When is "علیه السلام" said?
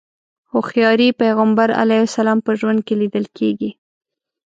1.81-2.39